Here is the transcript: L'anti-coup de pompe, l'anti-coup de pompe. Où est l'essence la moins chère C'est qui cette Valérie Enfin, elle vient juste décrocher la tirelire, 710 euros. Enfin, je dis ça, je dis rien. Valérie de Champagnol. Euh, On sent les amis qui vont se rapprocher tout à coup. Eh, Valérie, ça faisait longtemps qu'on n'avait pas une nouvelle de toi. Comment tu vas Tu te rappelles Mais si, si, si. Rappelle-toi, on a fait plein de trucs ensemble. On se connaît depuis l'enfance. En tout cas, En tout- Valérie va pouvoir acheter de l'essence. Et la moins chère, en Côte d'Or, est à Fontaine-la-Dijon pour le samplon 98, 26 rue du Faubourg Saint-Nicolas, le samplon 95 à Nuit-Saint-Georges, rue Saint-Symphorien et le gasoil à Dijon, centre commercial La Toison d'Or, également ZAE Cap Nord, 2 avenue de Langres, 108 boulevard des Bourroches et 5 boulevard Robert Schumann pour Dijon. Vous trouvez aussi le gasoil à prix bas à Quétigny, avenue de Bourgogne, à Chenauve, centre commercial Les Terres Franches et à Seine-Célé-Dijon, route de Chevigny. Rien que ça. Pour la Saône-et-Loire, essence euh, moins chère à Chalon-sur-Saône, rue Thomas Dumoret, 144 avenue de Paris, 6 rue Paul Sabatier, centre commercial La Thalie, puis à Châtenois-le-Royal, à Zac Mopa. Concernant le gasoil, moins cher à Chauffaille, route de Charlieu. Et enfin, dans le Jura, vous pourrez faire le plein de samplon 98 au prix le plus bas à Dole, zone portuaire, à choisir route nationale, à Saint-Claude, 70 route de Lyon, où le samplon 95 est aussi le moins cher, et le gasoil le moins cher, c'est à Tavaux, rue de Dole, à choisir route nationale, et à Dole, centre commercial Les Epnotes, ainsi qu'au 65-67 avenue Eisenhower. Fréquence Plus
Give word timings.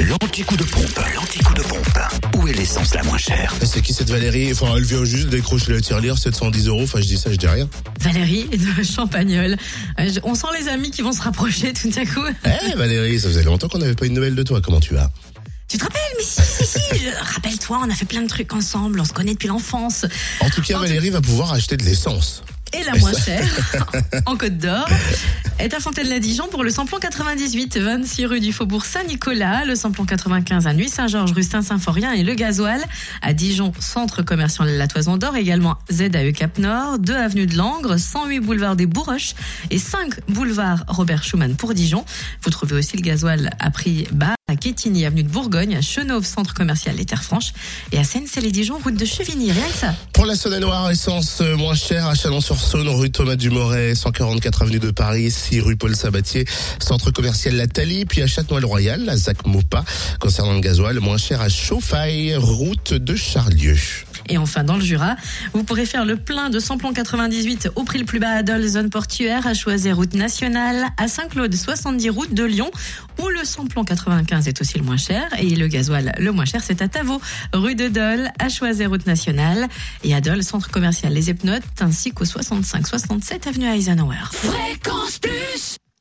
L'anti-coup 0.00 0.56
de 0.56 0.64
pompe, 0.64 0.98
l'anti-coup 1.14 1.52
de 1.54 1.60
pompe. 1.62 1.98
Où 2.36 2.48
est 2.48 2.54
l'essence 2.54 2.94
la 2.94 3.02
moins 3.02 3.18
chère 3.18 3.52
C'est 3.62 3.82
qui 3.82 3.92
cette 3.92 4.08
Valérie 4.10 4.50
Enfin, 4.52 4.74
elle 4.76 4.82
vient 4.84 5.04
juste 5.04 5.28
décrocher 5.28 5.72
la 5.72 5.80
tirelire, 5.80 6.16
710 6.16 6.68
euros. 6.68 6.82
Enfin, 6.84 7.00
je 7.00 7.06
dis 7.06 7.18
ça, 7.18 7.30
je 7.30 7.36
dis 7.36 7.46
rien. 7.46 7.68
Valérie 8.00 8.44
de 8.48 8.82
Champagnol. 8.82 9.56
Euh, 9.98 10.10
On 10.22 10.34
sent 10.34 10.46
les 10.58 10.68
amis 10.68 10.90
qui 10.90 11.02
vont 11.02 11.12
se 11.12 11.20
rapprocher 11.20 11.72
tout 11.74 11.90
à 11.96 12.04
coup. 12.06 12.24
Eh, 12.44 12.74
Valérie, 12.76 13.20
ça 13.20 13.28
faisait 13.28 13.42
longtemps 13.44 13.68
qu'on 13.68 13.78
n'avait 13.78 13.94
pas 13.94 14.06
une 14.06 14.14
nouvelle 14.14 14.34
de 14.34 14.42
toi. 14.42 14.60
Comment 14.62 14.80
tu 14.80 14.94
vas 14.94 15.10
Tu 15.68 15.76
te 15.76 15.84
rappelles 15.84 16.00
Mais 16.16 16.24
si, 16.24 16.40
si, 16.42 16.64
si. 16.66 16.80
Rappelle-toi, 17.34 17.80
on 17.86 17.90
a 17.90 17.94
fait 17.94 18.06
plein 18.06 18.22
de 18.22 18.28
trucs 18.28 18.52
ensemble. 18.54 19.00
On 19.00 19.04
se 19.04 19.12
connaît 19.12 19.34
depuis 19.34 19.48
l'enfance. 19.48 20.06
En 20.40 20.48
tout 20.48 20.62
cas, 20.62 20.74
En 20.74 20.78
tout- 20.78 20.84
Valérie 20.86 21.10
va 21.10 21.20
pouvoir 21.20 21.52
acheter 21.52 21.76
de 21.76 21.84
l'essence. 21.84 22.42
Et 22.72 22.84
la 22.84 22.96
moins 22.98 23.12
chère, 23.12 23.72
en 24.26 24.36
Côte 24.36 24.58
d'Or, 24.58 24.88
est 25.58 25.74
à 25.74 25.80
Fontaine-la-Dijon 25.80 26.46
pour 26.48 26.62
le 26.62 26.70
samplon 26.70 26.98
98, 26.98 27.78
26 27.78 28.26
rue 28.26 28.40
du 28.40 28.52
Faubourg 28.52 28.84
Saint-Nicolas, 28.84 29.64
le 29.64 29.74
samplon 29.74 30.04
95 30.04 30.66
à 30.66 30.72
Nuit-Saint-Georges, 30.72 31.32
rue 31.32 31.42
Saint-Symphorien 31.42 32.12
et 32.12 32.22
le 32.22 32.34
gasoil 32.34 32.80
à 33.22 33.32
Dijon, 33.32 33.72
centre 33.80 34.22
commercial 34.22 34.68
La 34.68 34.86
Toison 34.86 35.16
d'Or, 35.16 35.36
également 35.36 35.78
ZAE 35.90 36.32
Cap 36.32 36.58
Nord, 36.58 37.00
2 37.00 37.14
avenue 37.14 37.46
de 37.46 37.56
Langres, 37.56 37.98
108 37.98 38.40
boulevard 38.40 38.76
des 38.76 38.86
Bourroches 38.86 39.34
et 39.70 39.78
5 39.78 40.28
boulevard 40.28 40.84
Robert 40.86 41.24
Schumann 41.24 41.56
pour 41.56 41.74
Dijon. 41.74 42.04
Vous 42.42 42.50
trouvez 42.50 42.76
aussi 42.76 42.96
le 42.96 43.02
gasoil 43.02 43.50
à 43.58 43.70
prix 43.70 44.06
bas 44.12 44.34
à 44.50 44.56
Quétigny, 44.56 45.06
avenue 45.06 45.22
de 45.22 45.28
Bourgogne, 45.28 45.76
à 45.76 45.80
Chenauve, 45.80 46.26
centre 46.26 46.54
commercial 46.54 46.96
Les 46.96 47.04
Terres 47.04 47.22
Franches 47.22 47.52
et 47.92 47.98
à 47.98 48.04
Seine-Célé-Dijon, 48.04 48.78
route 48.82 48.96
de 48.96 49.04
Chevigny. 49.04 49.52
Rien 49.52 49.68
que 49.68 49.78
ça. 49.78 49.94
Pour 50.12 50.26
la 50.26 50.34
Saône-et-Loire, 50.34 50.90
essence 50.90 51.40
euh, 51.40 51.56
moins 51.56 51.76
chère 51.76 52.06
à 52.08 52.16
Chalon-sur-Saône, 52.16 52.88
rue 52.88 53.10
Thomas 53.10 53.36
Dumoret, 53.36 53.94
144 53.94 54.62
avenue 54.62 54.80
de 54.80 54.90
Paris, 54.90 55.30
6 55.30 55.60
rue 55.60 55.76
Paul 55.76 55.94
Sabatier, 55.94 56.46
centre 56.80 57.12
commercial 57.12 57.54
La 57.54 57.68
Thalie, 57.68 58.06
puis 58.06 58.22
à 58.22 58.26
Châtenois-le-Royal, 58.26 59.08
à 59.08 59.16
Zac 59.16 59.46
Mopa. 59.46 59.84
Concernant 60.18 60.54
le 60.54 60.60
gasoil, 60.60 60.98
moins 60.98 61.16
cher 61.16 61.40
à 61.40 61.48
Chauffaille, 61.48 62.34
route 62.34 62.92
de 62.92 63.14
Charlieu. 63.14 63.78
Et 64.30 64.38
enfin, 64.38 64.62
dans 64.62 64.76
le 64.76 64.82
Jura, 64.82 65.16
vous 65.52 65.64
pourrez 65.64 65.84
faire 65.84 66.04
le 66.04 66.16
plein 66.16 66.50
de 66.50 66.60
samplon 66.60 66.92
98 66.92 67.70
au 67.74 67.82
prix 67.82 67.98
le 67.98 68.04
plus 68.04 68.20
bas 68.20 68.30
à 68.30 68.42
Dole, 68.42 68.66
zone 68.66 68.88
portuaire, 68.88 69.46
à 69.46 69.54
choisir 69.54 69.96
route 69.96 70.14
nationale, 70.14 70.86
à 70.96 71.08
Saint-Claude, 71.08 71.54
70 71.54 72.10
route 72.10 72.32
de 72.32 72.44
Lyon, 72.44 72.70
où 73.20 73.28
le 73.28 73.44
samplon 73.44 73.84
95 73.84 74.46
est 74.46 74.60
aussi 74.60 74.78
le 74.78 74.84
moins 74.84 74.96
cher, 74.96 75.28
et 75.38 75.56
le 75.56 75.66
gasoil 75.66 76.14
le 76.18 76.32
moins 76.32 76.44
cher, 76.44 76.62
c'est 76.64 76.80
à 76.80 76.88
Tavaux, 76.88 77.20
rue 77.52 77.74
de 77.74 77.88
Dole, 77.88 78.30
à 78.38 78.48
choisir 78.48 78.90
route 78.90 79.06
nationale, 79.06 79.66
et 80.04 80.14
à 80.14 80.20
Dole, 80.20 80.44
centre 80.44 80.70
commercial 80.70 81.12
Les 81.12 81.28
Epnotes, 81.30 81.64
ainsi 81.80 82.12
qu'au 82.12 82.24
65-67 82.24 83.48
avenue 83.48 83.66
Eisenhower. 83.66 84.16
Fréquence 84.32 85.18
Plus 85.18 85.76